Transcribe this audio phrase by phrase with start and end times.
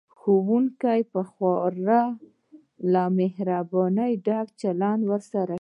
[0.17, 2.01] ښوونکي به خورا
[2.93, 5.49] له مهربانۍ ډک چلند ورسره کوي